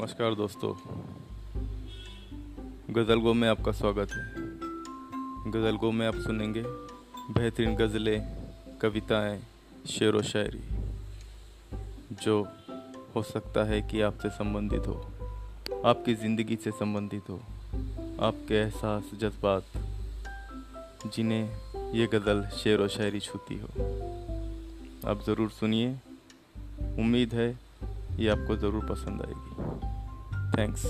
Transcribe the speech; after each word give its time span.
नमस्कार 0.00 0.34
दोस्तों। 0.34 0.72
गज़ल 2.94 3.20
गो 3.20 3.32
में 3.32 3.48
आपका 3.48 3.72
स्वागत 3.72 4.12
है। 4.12 4.24
गज़ल 5.52 5.76
गो 5.76 5.90
में 5.92 6.06
आप 6.06 6.14
सुनेंगे 6.14 6.62
बेहतरीन 7.30 7.74
गज़लें, 7.76 8.20
कविताएँ, 8.80 9.38
शेर 9.88 10.16
व 10.16 10.22
शायरी, 10.22 10.62
जो 12.22 12.48
हो 13.16 13.22
सकता 13.22 13.64
है 13.64 13.82
कि 13.82 14.00
आपसे 14.00 14.30
संबंधित 14.30 14.86
हो, 14.86 14.94
आपकी 15.84 16.14
ज़िंदगी 16.14 16.56
से 16.56 16.70
संबंधित 16.70 17.30
हो, 17.30 17.36
आपके 18.22 18.54
एहसास, 18.54 19.10
जज्बात, 19.14 19.64
जिन्हें 21.06 21.92
ये 21.92 22.06
गज़ल, 22.06 22.46
शेर 22.56 22.80
व 22.80 22.88
शायरी 22.88 23.20
छूती 23.20 23.58
हो। 23.58 23.68
आप 25.10 25.24
ज़रूर 25.26 25.50
सुनिए। 25.50 25.96
उम्मीद 26.98 27.34
है 27.34 27.69
ये 28.20 28.28
आपको 28.28 28.56
ज़रूर 28.56 28.84
पसंद 28.86 29.22
आएगी। 29.22 29.50
थैंक्स 30.56 30.82